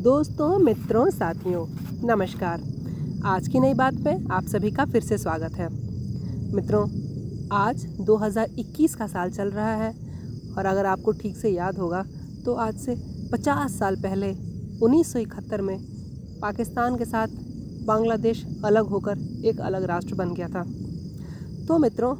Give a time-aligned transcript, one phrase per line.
[0.00, 1.66] दोस्तों, मित्रों, साथियों,
[2.08, 2.60] नमस्कार।
[3.24, 5.68] आज की नई बात पे आप सभी का फिर से स्वागत है।
[6.54, 6.84] मित्रों,
[7.52, 9.90] आज 2021 का साल चल रहा है
[10.58, 12.02] और अगर आपको ठीक से याद होगा
[12.44, 12.94] तो आज से
[13.32, 14.32] 50 साल पहले
[14.82, 15.78] 1971 में
[16.40, 17.36] पाकिस्तान के साथ
[17.84, 20.64] बांग्लादेश अलग होकर एक अलग राष्ट्र बन गया था।
[21.66, 22.16] तो मित्रों,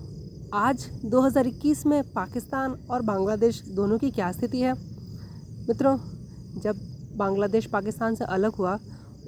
[0.55, 4.75] आज 2021 में पाकिस्तान और बांग्लादेश दोनों की क्या स्थिति है?
[5.69, 5.99] मित्रों,
[6.61, 6.87] जब
[7.21, 8.79] बांग्लादेश पाकिस्तान से अलग हुआ,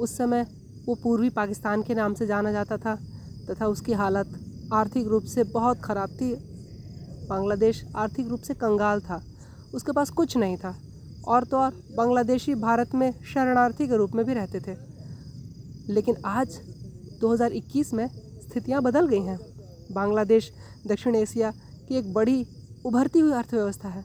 [0.00, 0.46] उस समय
[0.86, 2.94] वो पूर्वी पाकिस्तान के नाम से जाना जाता था
[3.50, 4.38] तथा उसकी हालत
[4.72, 6.34] आर्थिक रूप से बहुत ख़राब थी।
[7.28, 9.22] बांग्लादेश आर्थिक रूप से कंगाल था,
[9.74, 10.74] उसके पास कुछ नहीं था
[11.28, 14.76] और तो और बांग्लादेशी भारत में शरणार्थी के रूप में भी रहते थे।
[15.88, 16.58] लेकिन आज
[17.20, 18.06] 2021 में
[18.42, 19.38] स्थितियाँ बदल गई हैं।
[19.92, 20.50] बांग्लादेश,
[20.86, 21.50] दक्षिण एशिया
[21.88, 22.46] की एक बड़ी
[22.84, 24.04] उभरती हुई अर्थव्यवस्था है।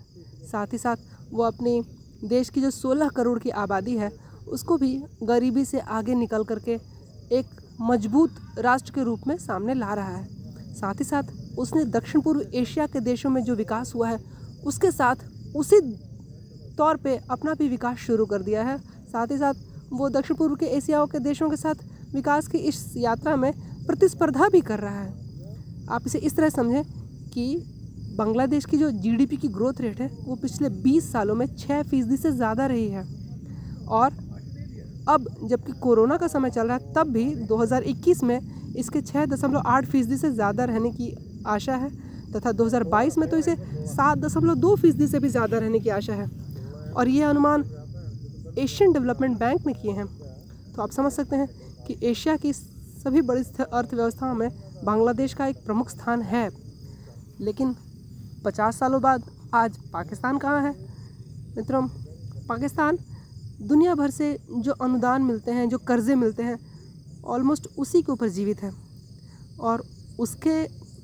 [0.51, 0.98] साथ ही साथ
[1.31, 1.81] वो अपनी
[2.23, 4.12] देश की जो 16 करोड़ की आबादी है,
[4.48, 6.71] उसको भी गरीबी से आगे निकल करके
[7.32, 7.46] एक
[7.82, 10.27] मज़बूत राष्ट्र के रूप में सामने ला रहा है।
[10.76, 11.23] साथ ही साथ,
[11.57, 14.20] उसने दक्षिण पूर्व एशिया के देशों में जो विकास हुआ है,
[14.65, 15.15] उसके साथ
[15.55, 15.82] उसी
[16.77, 19.54] तौर पे अपना भी विकास शुरू कर दिया है। साथ ही साथ,
[19.93, 21.76] वो दक्षिण पूर्व के एशिया के देशों के साथ
[22.15, 23.54] विकास की इस यात्रा में
[23.85, 25.13] प्रतिस्पर्धा भी कर रहा है।
[25.90, 26.84] आप इसे इस तरह समझें
[27.29, 27.73] कि
[28.18, 32.18] बांग्लादेश की जो जीडीपी की ग्रोथ रेट है, वो पिछले 20 सालों में छः फ़ीसदी
[32.18, 33.04] से ज़्यादा रही है।
[33.90, 34.13] और
[35.10, 38.40] अब जबकि कोरोना का समय चल रहा है, तब भी 2021 में
[38.76, 41.13] इसके छः दशमलव आठ फ़ीसदी से ज़्यादा रहने की
[41.48, 41.90] आशा है,
[42.34, 43.55] तथा 2022 में तो इसे
[43.88, 46.27] सात दशमलव दो फ़ीसदी से भी ज़्यादा रहने की आशा है।
[46.91, 47.63] और ये अनुमान
[48.60, 50.05] एशियन डेवलपमेंट बैंक ने किए हैं।
[50.76, 51.48] तो आप समझ सकते हैं
[51.88, 54.49] कि एशिया की सभी बड़ी अर्थव्यवस्थाओं में
[54.85, 56.49] बांग्लादेश का एक प्रमुख स्थान है।
[57.41, 57.76] लेकिन
[58.46, 59.24] पचास सालों बाद
[59.55, 60.74] आज पाकिस्तान कहाँ है?
[61.57, 61.88] मित्रों,
[62.49, 62.98] पाकिस्तान
[63.62, 66.57] दुनिया भर से जो अनुदान मिलते हैं, जो कर्ज़े मिलते हैं
[67.25, 68.72] ऑलमोस्ट उसी के ऊपर जीवित है।
[69.59, 69.84] और
[70.19, 70.62] उसके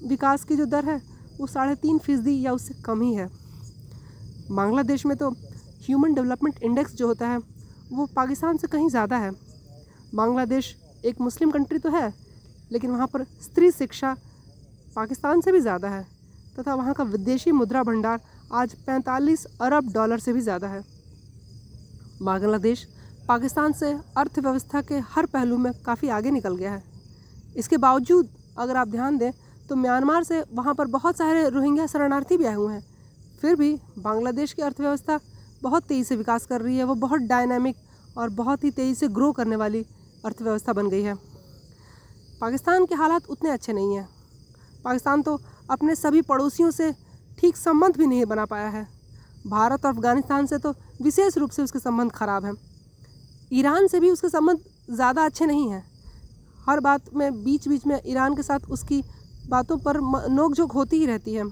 [0.07, 1.01] विकास की जो दर है,
[1.39, 3.29] वो साढ़े तीन फ़ीसदी या उससे कम ही है।
[4.51, 5.29] बांग्लादेश में तो
[5.81, 7.37] ह्यूमन डेवलपमेंट इंडेक्स जो होता है,
[7.91, 9.31] वो पाकिस्तान से कहीं ज़्यादा है।
[10.15, 10.75] बांग्लादेश
[11.05, 12.13] एक मुस्लिम कंट्री तो है,
[12.71, 14.15] लेकिन वहाँ पर स्त्री शिक्षा
[14.95, 16.05] पाकिस्तान से भी ज़्यादा है।
[16.55, 18.19] तथा वहाँ का विदेशी मुद्रा भंडार
[18.53, 20.83] आज 45 अरब डॉलर से भी ज़्यादा है।
[22.21, 22.85] बांग्लादेश,
[23.27, 26.83] पाकिस्तान से अर्थव्यवस्था के हर पहलू में काफ़ी आगे निकल गया है।
[27.57, 29.31] इसके बावजूद अगर आप ध्यान दें
[29.69, 32.83] तो म्यांमार से वहाँ पर बहुत सारे रोहिंग्या शरणार्थी भी आए हुए हैं।
[33.41, 35.19] फिर भी बांग्लादेश की अर्थव्यवस्था
[35.63, 37.75] बहुत तेज़ी से विकास कर रही है, वो बहुत डायनामिक
[38.17, 39.85] और बहुत ही तेज़ी से ग्रो करने वाली
[40.25, 41.15] अर्थव्यवस्था बन गई है।
[42.41, 44.07] पाकिस्तान के हालात उतने अच्छे नहीं हैं।
[44.83, 46.91] पाकिस्तान तो अपने सभी पड़ोसियों से
[47.39, 48.87] ठीक संबंध भी नहीं बना पाया है।
[49.47, 52.53] भारत और अफ़गानिस्तान से तो विशेष रूप से उसके संबंध खराब हैं।
[53.53, 54.59] ईरान से भी उसके संबंध
[54.89, 55.83] ज़्यादा अच्छे नहीं हैं।
[56.67, 59.03] हर बात में बीच बीच में ईरान के साथ उसकी
[59.49, 59.99] बातों पर
[60.31, 61.43] नोकझोंक होती ही रहती है।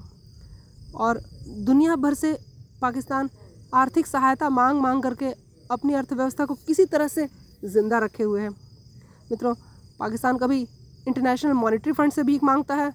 [0.96, 1.20] और
[1.66, 2.36] दुनिया भर से
[2.82, 3.28] पाकिस्तान
[3.74, 5.32] आर्थिक सहायता मांग मांग करके
[5.70, 7.28] अपनी अर्थव्यवस्था को किसी तरह से
[7.64, 9.54] ज़िंदा रखे हुए हैं। मित्रों,
[10.00, 10.60] पाकिस्तान कभी
[11.08, 12.90] इंटरनेशनल मॉनेटरी फंड से भीख माँगता है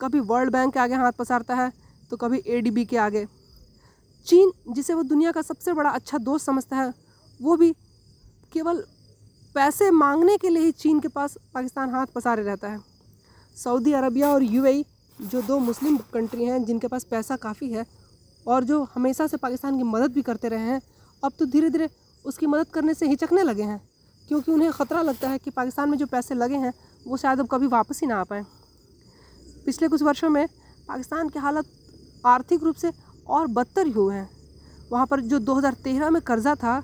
[0.00, 1.70] कभी वर्ल्ड बैंक के आगे हाथ पसारता है
[2.10, 3.26] तो कभी एडीबी के आगे।
[4.26, 6.92] चीन, जिसे वो दुनिया का सबसे बड़ा अच्छा दोस्त समझता है,
[7.40, 7.72] वो भी
[8.52, 8.84] केवल
[9.54, 12.80] पैसे मांगने के लिए ही चीन के पास पाकिस्तान हाथ पसारे रहता है।
[13.56, 14.84] सऊदी अरबिया और यूएई
[15.18, 17.84] जो दो मुस्लिम कंट्री हैं, जिनके पास पैसा काफ़ी है,
[18.46, 20.80] और जो हमेशा से पाकिस्तान की मदद भी करते रहे हैं,
[21.22, 21.88] अब तो धीरे धीरे
[22.24, 23.80] उसकी मदद करने से हिचकने लगे हैं,
[24.28, 26.72] क्योंकि उन्हें ख़तरा लगता है कि पाकिस्तान में जो पैसे लगे हैं,
[27.06, 28.44] वो शायद अब कभी वापस ही ना आ पाएँ।
[29.66, 30.46] पिछले कुछ वर्षों में
[30.88, 31.66] पाकिस्तान की हालत
[32.26, 32.90] आर्थिक रूप से
[33.28, 34.28] और बदतर हुए हैं।
[34.92, 36.82] वहाँ पर जो 2013 में कर्ज़ा था,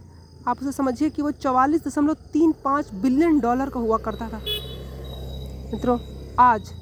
[0.48, 4.38] आप उसे समझिए कि वो चवालीस दशमलव तीन पाँच बिलियन डॉलर का हुआ करता था।
[5.72, 5.98] मित्रों,
[6.38, 6.72] आज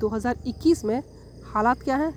[0.00, 1.02] 2021 में
[1.44, 2.12] हालात क्या हैं?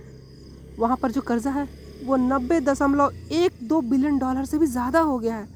[0.80, 1.68] वहाँ पर जो कर्ज़ा है,
[2.04, 5.48] वो नब्बे दशमलव एक दो बिलियन डॉलर से भी ज़्यादा हो गया है।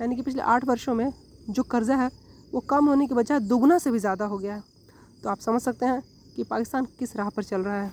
[0.00, 1.12] यानी कि पिछले आठ वर्षों में
[1.50, 2.10] जो कर्ज़ा है,
[2.52, 4.62] वो कम होने के बजाय दोगुना से भी ज़्यादा हो गया है।
[5.22, 6.02] तो आप समझ सकते हैं
[6.38, 7.92] कि पाकिस्तान किस राह पर चल रहा है।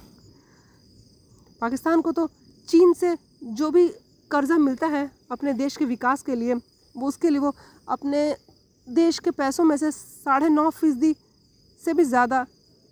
[1.61, 2.27] पाकिस्तान को तो
[2.67, 3.87] चीन से जो भी
[4.31, 6.53] कर्ज़ा मिलता है अपने देश के विकास के लिए,
[6.95, 7.53] वो उसके लिए वो
[7.89, 8.21] अपने
[8.87, 11.15] देश के पैसों में से साढ़े नौ फ़ीसदी
[11.81, 12.45] से भी ज़्यादा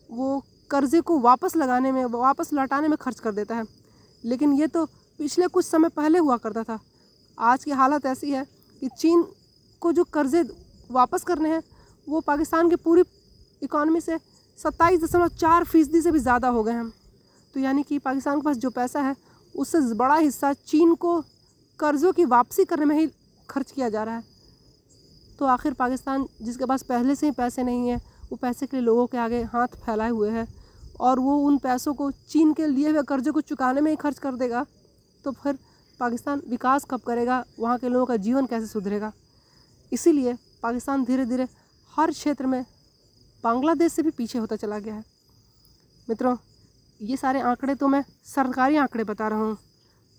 [0.09, 3.63] वो कर्ज़े को वापस लगाने में, वापस लौटाने में खर्च कर देता है।
[4.23, 4.85] लेकिन ये तो
[5.19, 6.79] पिछले कुछ समय पहले हुआ करता था।
[7.37, 8.45] आज की हालत ऐसी है
[8.81, 9.25] कि चीन
[9.81, 10.43] को जो कर्ज़े
[10.91, 11.63] वापस करने हैं,
[12.07, 13.03] वो पाकिस्तान की पूरी
[13.63, 14.17] इकॉनमी से
[14.59, 16.89] सत्ताईस दशमलव चार फ़ीसदी से भी ज़्यादा हो गए हैं।
[17.53, 19.15] तो यानी कि पाकिस्तान के पास जो पैसा है,
[19.53, 21.21] उससे बड़ा हिस्सा चीन को
[21.79, 23.09] कर्ज़ों की वापसी करने में ही
[23.49, 24.23] खर्च किया जा रहा है।
[25.39, 28.01] तो आखिर पाकिस्तान, जिसके पास पहले से ही पैसे नहीं हैं,
[28.31, 30.47] वो पैसे के लिए लोगों के आगे हाथ फैलाए हुए है
[30.99, 34.19] और वो उन पैसों को चीन के लिए हुए कर्ज़ों को चुकाने में ही खर्च
[34.19, 34.65] कर देगा
[35.25, 35.57] तो फिर
[35.99, 37.43] पाकिस्तान विकास कब करेगा?
[37.59, 39.11] वहाँ के लोगों का जीवन कैसे सुधरेगा?
[39.91, 40.33] इसीलिए
[40.63, 41.47] पाकिस्तान धीरे धीरे
[41.93, 42.63] हर क्षेत्र में
[43.43, 45.03] बांग्लादेश से भी पीछे होता चला गया है।
[46.07, 46.35] मित्रों,
[46.99, 49.57] ये सारे आंकड़े तो मैं सरकारी आंकड़े बता रहा हूँ,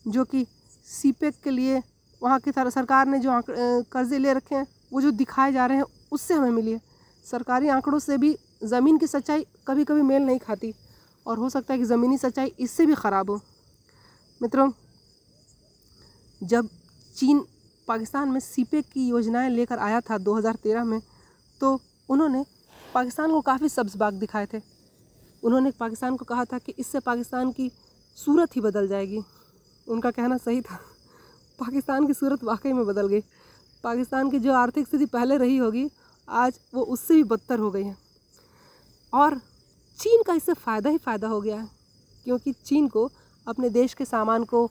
[0.04, 0.46] जो कि
[0.86, 1.82] सीपेक के लिए
[2.22, 5.84] वहाँ की सरकार ने जो कर्जे ले रखे हैं, वो जो दिखाए जा रहे हैं,
[6.12, 6.80] उससे हमें मिली है।
[7.26, 10.72] सरकारी आंकड़ों से भी ज़मीन की सच्चाई कभी कभी मेल नहीं खाती
[11.26, 13.40] और हो सकता है कि ज़मीनी सच्चाई इससे भी ख़राब हो।
[14.40, 14.70] मित्रों,
[16.40, 16.68] जब
[17.16, 17.44] चीन
[17.88, 21.00] पाकिस्तान में सीपेक की योजनाएँ लेकर आया था 2013 में
[21.60, 21.78] तो
[22.08, 22.44] उन्होंने
[22.94, 24.60] पाकिस्तान को काफ़ी सब्ज बाग दिखाए थे।
[25.42, 27.70] उन्होंने पाकिस्तान को कहा था कि इससे पाकिस्तान की
[28.18, 29.22] सूरत ही बदल जाएगी।
[29.86, 30.78] उनका कहना सही था।
[31.58, 33.20] पाकिस्तान की सूरत वाकई में बदल गई।
[33.84, 35.88] पाकिस्तान की जो आर्थिक स्थिति पहले रही होगी,
[36.28, 37.96] आज वो उससे भी बदतर हो गई है।
[39.12, 39.38] और
[39.98, 41.68] चीन का इससे फ़ायदा ही फ़ायदा हो गया है,
[42.26, 43.10] क्योंकि चीन को
[43.46, 44.68] अपने देश के सामान को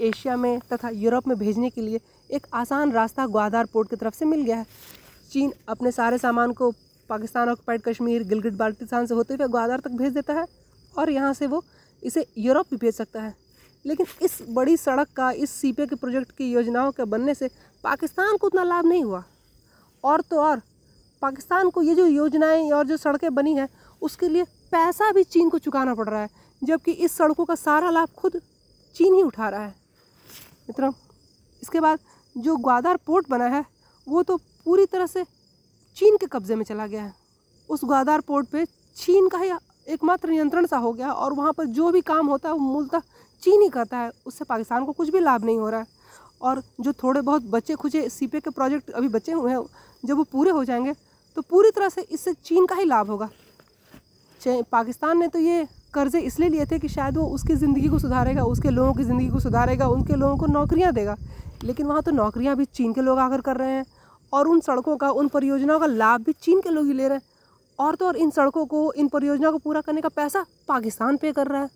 [0.00, 4.14] एशिया में तथा यूरोप में भेजने के लिए एक आसान रास्ता ग्वादार पोर्ट की तरफ़
[4.14, 4.66] से मिल गया है।
[5.32, 6.72] चीन अपने सारे सामान को
[7.12, 10.44] पाकिस्तान ऑक्यूपाइड कश्मीर गिलगिट बाल्टिस्तान से होते हुए ग्वादार तक भेज देता है
[10.94, 11.62] और यहाँ से वो
[12.02, 13.34] इसे यूरोप भी भेज सकता है।
[13.84, 17.48] लेकिन इस बड़ी सड़क का, इस सीपे के प्रोजेक्ट की योजनाओं के बनने से
[17.84, 19.22] पाकिस्तान को उतना लाभ नहीं हुआ।
[20.04, 20.62] और तो और,
[21.22, 23.68] पाकिस्तान को ये जो योजनाएँ और जो सड़कें बनी हैं,
[24.02, 26.28] उसके लिए पैसा भी चीन को चुकाना पड़ रहा है,
[26.62, 28.40] जबकि इस सड़कों का सारा लाभ खुद
[28.96, 29.74] चीन ही उठा रहा है।
[30.68, 30.92] मित्रों,
[31.62, 31.98] इसके बाद
[32.36, 33.64] जो ग्वादार पोर्ट बना है,
[34.06, 35.24] वो तो पूरी तरह से
[35.96, 37.12] चीन के कब्ज़े में चला गया है।
[37.68, 38.64] उस ग्वादार पोर्ट पे
[38.96, 39.50] चीन का ही
[39.86, 43.00] एकमात्र नियंत्रण सा हो गया और वहाँ पर जो भी काम होता है वो मूलतः
[43.42, 45.86] चीन ही करता है। उससे पाकिस्तान को कुछ भी लाभ नहीं हो रहा है।
[46.42, 49.60] और जो थोड़े बहुत बच्चे खुचे सीपे के प्रोजेक्ट अभी बचे हुए हैं,
[50.02, 50.94] जब वो पूरे हो जाएँगे
[51.36, 53.28] तो पूरी तरह से इससे चीन का ही लाभ होगा।
[54.40, 58.44] पाकिस्तान ने तो ये कर्ज़े इसलिए लिए थे कि शायद वो उसकी ज़िंदगी को सुधारेगा,
[58.44, 61.16] उसके लोगों की ज़िंदगी को सुधारेगा, उनके लोगों को नौकरियाँ देगा।
[61.64, 63.84] लेकिन वहाँ तो नौकरियाँ भी चीन के लोग आकर कर रहे हैं।
[64.32, 67.18] और उन सड़कों का, उन परियोजनाओं का लाभ भी चीन के लोग ही ले रहे
[67.18, 67.30] हैं।
[67.78, 71.32] और तो और इन सड़कों को, इन परियोजनाओं को पूरा करने का पैसा पाकिस्तान पे
[71.32, 71.70] कर रहा है।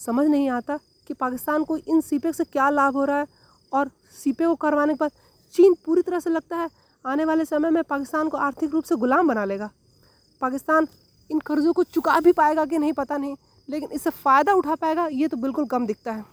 [0.00, 0.78] समझ नहीं आता
[1.08, 3.26] कि पाकिस्तान को इन सीपे से क्या लाभ हो रहा है
[3.72, 5.10] और सीपे को करवाने के बाद
[5.54, 6.68] चीन पूरी तरह से लगता है
[7.04, 9.70] आने वाले समय में पाकिस्तान को आर्थिक रूप से गुलाम बना लेगा।
[10.40, 10.86] पाकिस्तान
[11.30, 13.36] इन कर्ज़ों को चुका भी पाएगा कि नहीं पता नहीं,
[13.68, 16.24] लेकिन इससे फ़ायदा उठा पाएगा, ये तो बिल्कुल कम दिखता है।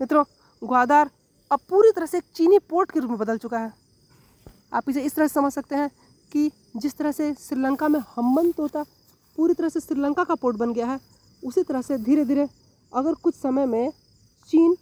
[0.00, 0.24] मित्रों,
[0.62, 1.10] ग्वादार
[1.50, 3.72] अब पूरी तरह से एक चीनी पोर्ट के रूप में बदल चुका है।
[4.74, 5.90] आप इसे इस तरह से समझ सकते हैं
[6.32, 8.82] कि जिस तरह से श्रीलंका में हम्बन तोता
[9.38, 10.98] पूरी तरह से श्रीलंका का पोर्ट बन गया है,
[11.42, 12.48] उसी तरह से धीरे धीरे
[12.92, 13.90] अगर कुछ समय में
[14.48, 14.74] चीन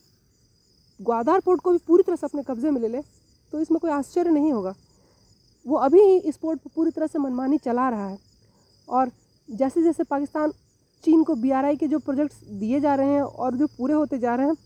[1.00, 3.00] ग्वादार पोर्ट को भी पूरी तरह से अपने कब्ज़े में ले ले
[3.52, 4.74] तो इसमें कोई आश्चर्य नहीं होगा।
[5.66, 8.18] वो अभी ही इस पोर्ट पर पूरी तरह से मनमानी चला रहा है
[8.88, 9.10] और
[9.48, 10.52] जैसे जैसे पाकिस्तान
[11.04, 14.34] चीन को बीआरआई के जो प्रोजेक्ट्स दिए जा रहे हैं और जो पूरे होते जा
[14.34, 14.56] रहे हैं,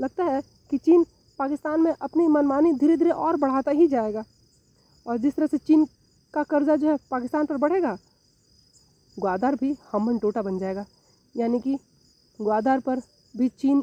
[0.00, 0.40] लगता है
[0.70, 1.04] कि चीन
[1.38, 4.24] पाकिस्तान में अपनी मनमानी धीरे धीरे और बढ़ाता ही जाएगा।
[5.06, 5.84] और जिस तरह से चीन
[6.34, 7.96] का कर्जा जो है पाकिस्तान पर बढ़ेगा,
[9.16, 10.84] ग्वादार भी हमन टोटा बन जाएगा।
[11.34, 11.78] यानी कि
[12.38, 13.00] ग्वादार पर
[13.34, 13.80] भी चीन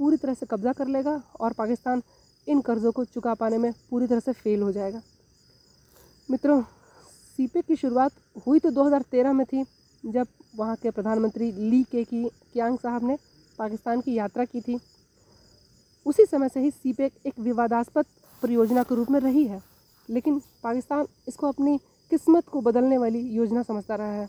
[0.00, 2.02] पूरी तरह से कब्ज़ा कर लेगा और पाकिस्तान
[2.46, 5.00] इन कर्ज़ों को चुका पाने में पूरी तरह से फेल हो जाएगा।
[6.28, 8.12] मित्रों सीपे की शुरुआत
[8.46, 9.64] हुई तो 2013 में थी,
[10.04, 10.26] जब
[10.56, 13.16] वहाँ के प्रधानमंत्री ली के की, कियांग साहब ने
[13.58, 14.78] पाकिस्तान की यात्रा की थी।
[16.06, 18.06] उसी समय से ही सीपेक एक विवादास्पद
[18.42, 19.60] परियोजना के रूप में रही है।
[20.08, 21.78] लेकिन पाकिस्तान इसको अपनी
[22.10, 24.28] किस्मत को बदलने वाली योजना समझता रहा है।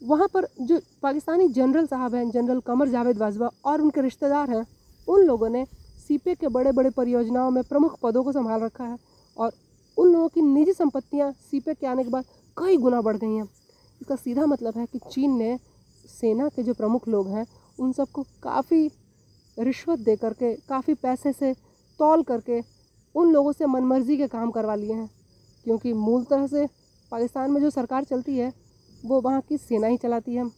[0.00, 4.66] वहाँ पर जो पाकिस्तानी जनरल साहब हैं, जनरल कमर जावेद बाजवा और उनके रिश्तेदार हैं,
[5.08, 5.64] उन लोगों ने
[6.08, 8.96] सीपे के बड़े बड़े परियोजनाओं में प्रमुख पदों को संभाल रखा है
[9.36, 9.52] और
[9.96, 12.24] उन लोगों की निजी संपत्तियाँ सीपे के आने के बाद
[12.56, 13.44] कई गुना बढ़ गई हैं।
[14.00, 15.56] इसका सीधा मतलब है कि चीन ने
[16.10, 17.46] सेना के जो प्रमुख लोग हैं,
[17.78, 18.90] उन सबको काफ़ी
[19.56, 21.52] रिश्वत दे करके काफ़ी पैसे से
[22.00, 22.60] तौल करके
[23.14, 25.08] उन लोगों से मनमर्जी के काम करवा लिए हैं,
[25.64, 26.66] क्योंकि मूल तरह से
[27.12, 28.52] पाकिस्तान में जो सरकार चलती है,
[29.04, 30.48] वो वहाँ की सेना ही चलाती है।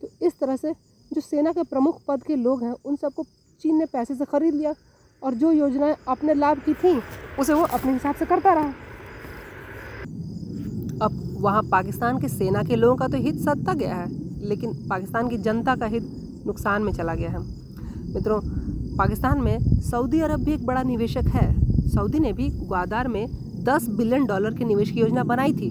[0.00, 0.72] तो इस तरह से
[1.10, 3.24] जो सेना के प्रमुख पद के लोग हैं, उन सबको
[3.60, 4.74] चीन ने पैसे से ख़रीद लिया
[5.22, 7.00] और जो योजनाएँ अपने लाभ की थी,
[7.40, 8.72] उसे वो अपने हिसाब से करता रहा।
[11.02, 14.08] अब वहाँ पाकिस्तान के सेना के लोगों का तो हित सत्ता गया है,
[14.48, 17.38] लेकिन पाकिस्तान की जनता का हित नुकसान में चला गया है।
[18.14, 18.40] मित्रों,
[18.96, 23.26] पाकिस्तान में सऊदी अरब भी एक बड़ा निवेशक है। सऊदी ने भी ग्वादार में
[23.64, 25.70] 10 बिलियन डॉलर के निवेश की योजना बनाई थी।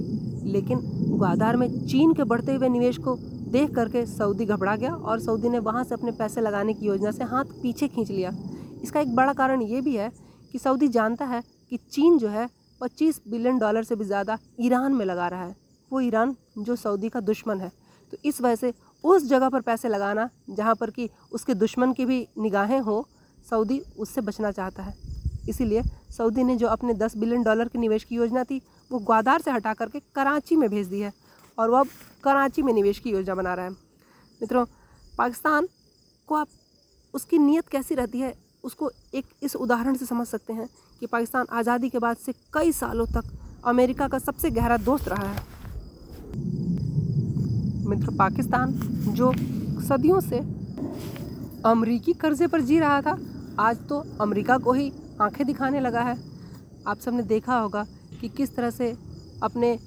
[0.52, 3.16] लेकिन ग्वादार में चीन के बढ़ते हुए निवेश को
[3.52, 7.12] देख करके सऊदी घबरा गया और सऊदी ने वहाँ से अपने पैसे लगाने की योजना
[7.12, 8.32] से हाथ पीछे खींच लिया।
[8.84, 10.12] इसका एक बड़ा कारण ये भी है
[10.52, 12.48] कि सऊदी जानता है कि चीन जो है
[12.82, 15.56] 25 बिलियन डॉलर से भी ज़्यादा ईरान में लगा रहा है।
[15.92, 17.72] वो ईरान जो सऊदी का दुश्मन है।
[18.14, 22.06] तो इस वजह से उस जगह पर पैसे लगाना, जहाँ पर कि उसके दुश्मन की
[22.06, 23.06] भी निगाहें हो,
[23.48, 24.94] सऊदी उससे बचना चाहता है।
[25.50, 25.82] इसीलिए
[26.18, 28.62] सऊदी ने जो अपने 10 बिलियन डॉलर के निवेश की योजना थी,
[28.92, 31.12] वो ग्वादार से हटा करके कराची में भेज दी है
[31.58, 31.88] और वह अब
[32.24, 34.66] कराची में निवेश की योजना बना रहा है। मित्रों,
[35.18, 35.68] पाकिस्तान
[36.28, 36.48] को आप,
[37.14, 40.68] उसकी नीयत कैसी रहती है, उसको एक इस उदाहरण से समझ सकते हैं
[41.00, 43.32] कि पाकिस्तान आज़ादी के बाद से कई सालों तक
[43.66, 45.46] अमेरिका का सबसे गहरा दोस्त रहा है।
[47.88, 48.72] मित्र, पाकिस्तान
[49.10, 49.32] जो
[49.88, 50.40] सदियों से
[51.66, 53.18] अमरीकी कर्जे पर जी रहा था,
[53.60, 56.16] आज तो अमेरिका को ही आँखें दिखाने लगा है।
[56.88, 57.86] आप सबने देखा होगा
[58.22, 58.90] कि किस तरह से
[59.44, 59.78] अपने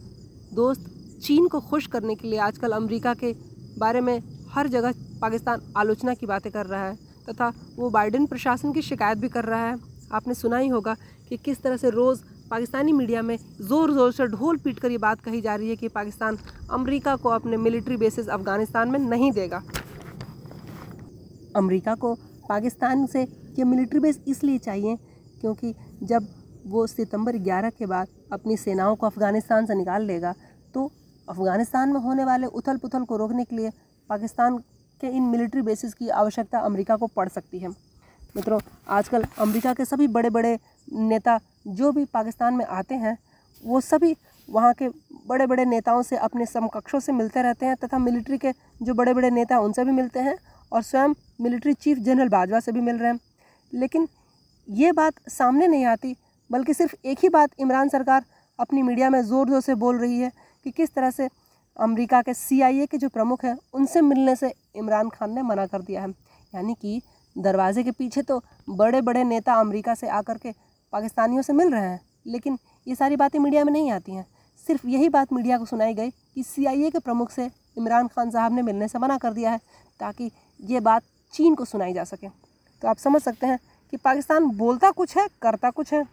[0.54, 0.88] दोस्त
[1.22, 3.32] चीन को खुश करने के लिए आजकल अमेरिका के
[3.78, 4.18] बारे में
[4.52, 6.96] हर जगह पाकिस्तान आलोचना की बातें कर रहा है
[7.28, 9.78] तथा वो बाइडेन प्रशासन की शिकायत भी कर रहा है।
[10.12, 10.94] आपने सुना ही होगा
[11.28, 14.98] कि किस तरह से रोज़ पाकिस्तानी मीडिया में ज़ोर ज़ोर से ढोल पीट कर ये
[14.98, 16.38] बात कही जा रही है कि पाकिस्तान
[16.70, 19.62] अमेरिका को अपने मिलिट्री बेसिस अफ़गानिस्तान में नहीं देगा।
[21.56, 22.14] अमेरिका को
[22.48, 23.22] पाकिस्तान से
[23.58, 24.96] ये मिलिट्री बेस इसलिए चाहिए
[25.40, 26.26] क्योंकि जब
[26.66, 30.34] वो सितंबर 11 के बाद अपनी सेनाओं को अफ़गानिस्तान से निकाल लेगा
[30.74, 30.90] तो
[31.28, 33.70] अफ़गानिस्तान में होने वाले उथल पुथल को रोकने के लिए
[34.10, 34.58] पाकिस्तान
[35.00, 37.68] के इन मिलिट्री बेसिस की आवश्यकता अमेरिका को पड़ सकती है।
[38.36, 40.58] मित्रों, आजकल अमेरिका के सभी बड़े बड़े
[40.92, 43.16] नेता जो भी पाकिस्तान में आते हैं,
[43.62, 44.16] वो सभी
[44.48, 44.88] वहाँ के
[45.28, 49.14] बड़े बड़े नेताओं से अपने समकक्षों से मिलते रहते हैं तथा मिलिट्री के जो बड़े
[49.14, 50.36] बड़े नेता उनसे भी मिलते हैं
[50.72, 53.18] और स्वयं मिलिट्री चीफ जनरल बाजवा से भी मिल रहे हैं।
[53.72, 54.08] लेकिन
[54.68, 56.14] ये बात सामने नहीं आती,
[56.50, 58.24] बल्कि सिर्फ़ एक ही बात इमरान सरकार
[58.58, 60.30] अपनी मीडिया में ज़ोर ज़ोर से बोल रही है
[60.66, 61.28] कि किस तरह से
[61.76, 65.82] अमेरिका के सीआईए के जो प्रमुख हैं, उनसे मिलने से इमरान खान ने मना कर
[65.82, 66.08] दिया है।
[66.52, 67.00] यानी कि
[67.36, 70.52] दरवाजे के पीछे तो बड़े बड़े नेता अमेरिका से आकर के
[70.92, 74.26] पाकिस्तानियों से मिल रहे हैं, लेकिन ये सारी बातें मीडिया में नहीं आती हैं।
[74.64, 78.52] सिर्फ़ यही बात मीडिया को सुनाई गई कि सीआईए के प्रमुख से इमरान खान साहब
[78.52, 79.58] ने मिलने से मना कर दिया है,
[80.00, 81.02] ताकि ये बात
[81.32, 82.28] चीन को सुनाई जा सके।
[82.82, 83.58] तो आप समझ सकते हैं
[83.90, 86.04] कि पाकिस्तान बोलता कुछ है, करता कुछ है।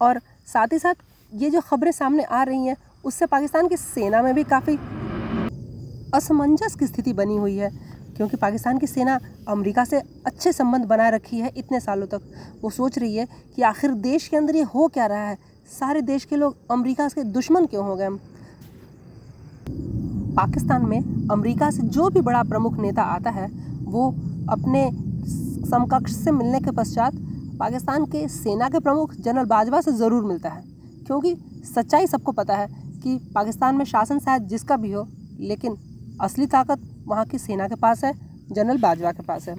[0.00, 0.94] और साथ ही साथ
[1.34, 4.76] ये जो खबरें सामने आ रही हैं, उससे पाकिस्तान की सेना में भी काफ़ी
[6.14, 7.70] असमंजस की स्थिति बनी हुई है,
[8.16, 12.20] क्योंकि पाकिस्तान की सेना अमेरिका से अच्छे संबंध बनाए रखी है इतने सालों तक।
[12.62, 13.26] वो सोच रही है
[13.56, 15.38] कि आखिर देश के अंदर ये हो क्या रहा है?
[15.70, 18.08] सारे देश के लोग अमेरिका के दुश्मन क्यों हो गए
[20.36, 23.46] पाकिस्तान में अमेरिका से जो भी बड़ा प्रमुख नेता आता है,
[23.84, 24.10] वो
[24.50, 24.90] अपने
[25.74, 27.14] समकक्ष से मिलने के पश्चात
[27.58, 30.62] पाकिस्तान के सेना के प्रमुख जनरल बाजवा से ज़रूर मिलता है,
[31.06, 31.34] क्योंकि
[31.66, 32.66] सच्चाई सबको पता है
[33.02, 35.06] कि पाकिस्तान में शासन शायद जिसका भी हो,
[35.40, 35.76] लेकिन
[36.22, 38.12] असली ताकत वहाँ की सेना के पास है,
[38.50, 39.56] जनरल बाजवा के पास है।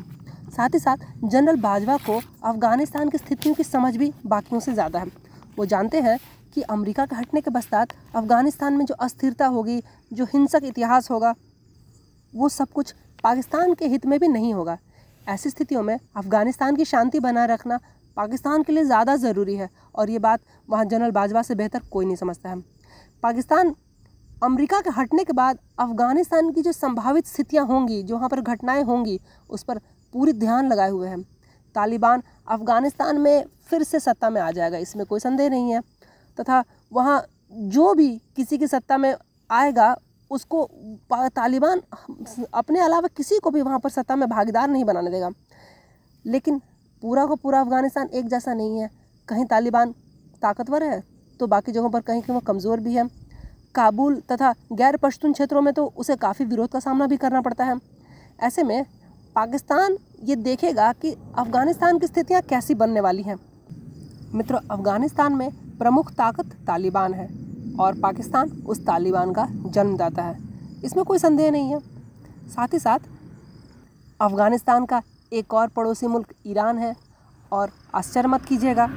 [0.52, 5.00] साथ ही साथ, जनरल बाजवा को अफ़गानिस्तान की स्थितियों की समझ भी बाकियों से ज़्यादा
[5.00, 5.12] है।
[5.58, 6.18] वो जानते हैं
[6.56, 9.82] कि अमेरिका के हटने के पश्चात अफ़गानिस्तान में जो अस्थिरता होगी,
[10.12, 11.36] जो हिंसक इतिहास होगा,
[12.34, 14.78] वो सब कुछ पाकिस्तान के हित में भी नहीं होगा।
[15.28, 17.80] ऐसी स्थितियों में अफ़गानिस्तान की शांति बनाए रखना
[18.18, 22.06] पाकिस्तान के लिए ज़्यादा ज़रूरी है और ये बात वहाँ जनरल बाजवा से बेहतर कोई
[22.06, 22.60] नहीं समझता है।
[23.24, 23.76] पाकिस्तान
[24.44, 28.84] अमेरिका के हटने के बाद अफ़गानिस्तान की जो संभावित स्थितियाँ होंगी, जो वहाँ पर घटनाएँ
[28.84, 29.80] होंगी, उस पर
[30.14, 31.22] पूरी ध्यान लगाए हुए हैं।
[31.76, 35.82] तालिबान अफ़गानिस्तान में फिर से सत्ता में आ जाएगा, इसमें कोई संदेह नहीं है।
[36.38, 39.16] तथा वहाँ जो भी किसी की सत्ता में
[39.50, 39.96] आएगा
[40.32, 40.64] उसको
[41.12, 41.82] तालिबान
[42.54, 45.30] अपने अलावा किसी को भी वहाँ पर सत्ता में भागीदार नहीं बनाने देगा।
[46.26, 46.60] लेकिन
[47.04, 48.90] पूरा को पूरा अफ़गानिस्तान एक जैसा नहीं है।
[49.28, 49.94] कहीं तालिबान
[50.42, 51.04] ताकतवर है
[51.40, 53.08] तो बाकी जगहों पर कहीं कहीं वो कमज़ोर भी है।
[53.76, 57.64] काबुल तथा गैर पश्तून क्षेत्रों में तो उसे काफ़ी विरोध का सामना भी करना पड़ता
[57.64, 57.80] है।
[58.40, 58.86] ऐसे में
[59.36, 63.36] पाकिस्तान ये देखेगा कि अफ़गानिस्तान की स्थितियाँ कैसी बनने वाली हैं।
[64.34, 67.28] मित्रों, अफ़गानिस्तान में प्रमुख ताकत तालिबान है।
[67.80, 70.38] और पाकिस्तान उस तालिबान का जन्मदाता है।
[70.84, 71.80] इसमें कोई संदेह नहीं है।
[72.48, 73.00] साथ ही साथ,
[74.22, 75.02] अफ़गानिस्तान का
[75.34, 76.96] एक और पड़ोसी मुल्क ईरान है
[77.52, 78.90] और आश्चर्य मत कीजिएगा,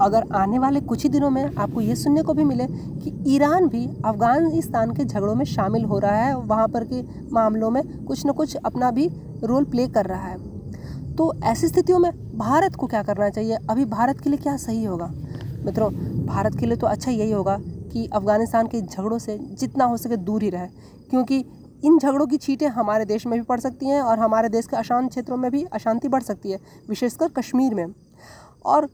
[0.00, 3.66] अगर आने वाले कुछ ही दिनों में आपको ये सुनने को भी मिले कि ईरान
[3.68, 8.26] भी अफ़गानिस्तान के झगड़ों में शामिल हो रहा है, वहाँ पर के मामलों में कुछ
[8.26, 9.08] न कुछ अपना भी
[9.44, 13.56] रोल प्ले कर रहा है। तो ऐसी स्थितियों में भारत को क्या करना चाहिए?
[13.70, 15.10] अभी भारत के लिए क्या सही होगा?
[15.64, 15.92] मित्रों,
[16.26, 17.58] भारत के लिए तो अच्छा यही होगा
[17.92, 20.66] कि अफ़गानिस्तान के झगड़ों से जितना हो सके दूर ही रहे,
[21.10, 21.44] क्योंकि
[21.84, 24.76] इन झगड़ों की छीटें हमारे देश में भी पड़ सकती हैं और हमारे देश के
[24.76, 27.86] अशांत क्षेत्रों में भी अशांति बढ़ सकती है, विशेषकर कश्मीर में।
[28.64, 28.88] और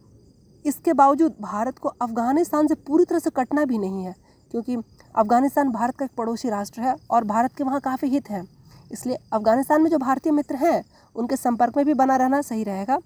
[0.65, 4.15] इसके बावजूद भारत को अफ़गानिस्तान से पूरी तरह से कटना भी नहीं है,
[4.55, 4.76] क्योंकि
[5.15, 8.47] अफ़गानिस्तान भारत का एक पड़ोसी राष्ट्र है और भारत के वहाँ काफ़ी हित हैं।
[8.93, 10.83] इसलिए अफ़गानिस्तान में जो भारतीय मित्र हैं,
[11.17, 12.99] उनके संपर्क में भी बना रहना सही रहेगा।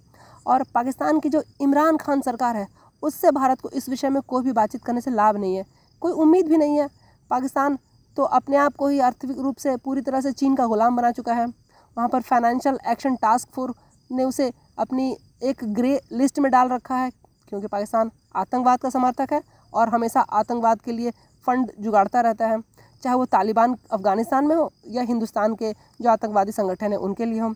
[0.46, 2.66] और पाकिस्तान की जो इमरान खान सरकार है,
[3.02, 5.64] उससे भारत को इस विषय में कोई भी बातचीत करने से लाभ नहीं है।
[6.02, 6.88] कोई उम्मीद भी नहीं है।
[7.30, 7.78] पाकिस्तान
[8.16, 11.10] तो अपने आप को ही आर्थिक रूप से पूरी तरह से चीन का गुलाम बना
[11.12, 13.74] चुका है। वहाँ पर फाइनेंशियल एक्शन टास्क फोर्स
[14.10, 17.10] ने उसे अपनी एक ग्रे लिस्ट में डाल रखा है,
[17.48, 19.42] क्योंकि पाकिस्तान आतंकवाद का समर्थक है
[19.72, 21.10] और हमेशा आतंकवाद के लिए
[21.46, 22.60] फ़ंड जुगाड़ता रहता है।
[23.02, 27.40] चाहे वो तालिबान अफ़गानिस्तान में हो या हिंदुस्तान के जो आतंकवादी संगठन है, उनके लिए
[27.40, 27.54] हो।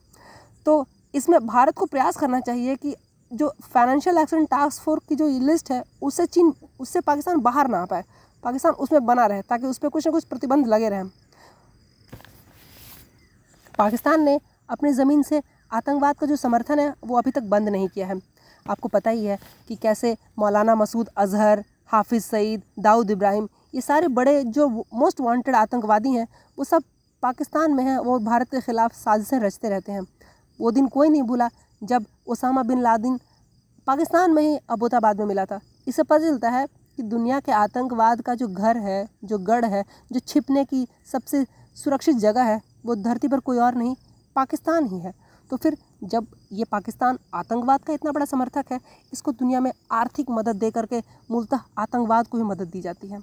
[0.66, 2.94] तो इसमें भारत को प्रयास करना चाहिए कि
[3.30, 7.78] जो फाइनेंशियल एक्शन टास्क फोर्स की जो लिस्ट है उससे चीन, उससे पाकिस्तान बाहर ना
[7.78, 8.04] आ पाए।
[8.44, 11.08] पाकिस्तान उसमें बना रहे, ताकि उस पर कुछ ना कुछ प्रतिबंध लगे रहें।
[13.78, 14.38] पाकिस्तान ने
[14.70, 18.20] अपनी ज़मीन से आतंकवाद का जो समर्थन है, वो अभी तक बंद नहीं किया है।
[18.66, 24.08] आपको पता ही है कि कैसे मौलाना मसूद अजहर, हाफिज़ सईद, दाऊद इब्राहिम, ये सारे
[24.10, 26.26] बड़े जो मोस्ट वांटेड आतंकवादी हैं,
[26.58, 26.82] वो सब
[27.22, 30.06] पाकिस्तान में हैं, वो भारत के ख़िलाफ़ साजिशें रचते रहते हैं।
[30.60, 31.48] वो दिन कोई नहीं भूला
[31.82, 33.18] जब ओसामा बिन लादिन
[33.86, 38.20] पाकिस्तान में ही अबोताबाद में मिला था। इससे पता चलता है कि दुनिया के आतंकवाद
[38.20, 42.94] का जो घर है, जो गढ़ है, जो छिपने की सबसे सुरक्षित जगह है, वो
[42.94, 43.96] धरती पर कोई और नहीं,
[44.36, 45.14] पाकिस्तान ही है।
[45.50, 48.80] तो फिर जब ये पाकिस्तान आतंकवाद का इतना बड़ा समर्थक है,
[49.12, 53.18] इसको दुनिया में आर्थिक मदद दे करके मूलतः आतंकवाद को भी मदद दी जाती है।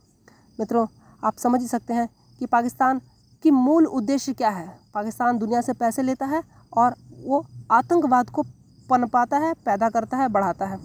[0.59, 0.87] मित्रों,
[1.23, 2.09] आप समझ ही सकते हैं
[2.39, 3.01] कि पाकिस्तान
[3.43, 6.43] की मूल उद्देश्य क्या है। पाकिस्तान दुनिया से पैसे लेता है
[6.77, 8.43] और वो आतंकवाद को
[8.89, 10.77] पनपाता है, पैदा करता है, बढ़ाता है।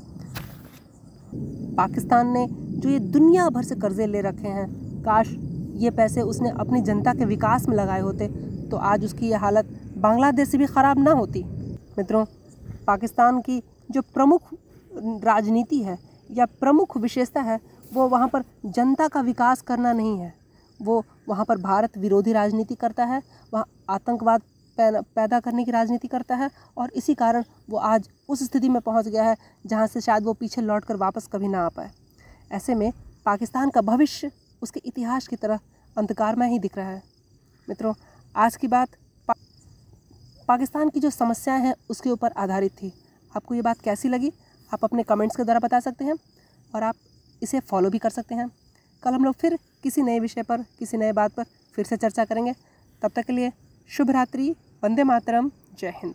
[1.75, 4.67] पाकिस्तान ने जो ये दुनिया भर से कर्जे ले रखे हैं।
[5.03, 5.35] काश
[5.77, 8.29] ये पैसे उसने अपनी जनता के विकास में लगाए होते
[8.69, 9.69] तो आज उसकी ये हालत
[9.99, 11.43] बांग्लादेश से भी ख़राब ना होती।
[11.99, 12.25] मित्रों,
[12.87, 14.53] पाकिस्तान की जो प्रमुख
[15.25, 15.99] राजनीति है
[16.31, 17.59] या प्रमुख विशेषता है,
[17.93, 20.33] वो वहाँ पर जनता का विकास करना नहीं है।
[20.81, 24.43] वो वहाँ पर भारत विरोधी राजनीति करता है, वहाँ आतंकवाद
[24.79, 29.09] पैदा करने की राजनीति करता है, और इसी कारण वो आज उस स्थिति में पहुँच
[29.09, 31.91] गया है, जहाँ से शायद वो पीछे लौट कर वापस कभी ना आ पाए।
[32.53, 32.93] ऐसे में
[33.25, 34.31] पाकिस्तान का भविष्य
[34.63, 35.61] उसके इतिहास की तरह
[35.99, 37.03] अंधकार में ही दिख रहा है।
[37.69, 37.95] मित्रों
[38.37, 38.89] आज की बात
[39.29, 39.35] पा,
[40.49, 42.93] पाकिस्तान की जो समस्याएँ हैं उसके ऊपर आधारित थी।
[43.37, 44.33] आपको ये बात कैसी लगी?
[44.75, 46.15] आप अपने कमेंट्स के द्वारा बता सकते हैं
[46.75, 46.95] और आप
[47.43, 48.49] इसे फॉलो भी कर सकते हैं।
[49.03, 51.45] कल हम लोग फिर किसी नए विषय पर किसी नए बात पर
[51.75, 52.55] फिर से चर्चा करेंगे।
[53.03, 53.53] तब तक के लिए
[53.89, 56.15] शुभ रात्रि वंदे मातरम जय हिंद।